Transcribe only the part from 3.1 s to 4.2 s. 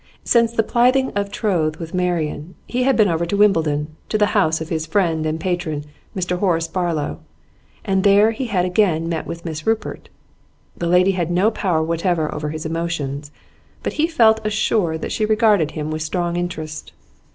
to Wimbledon, to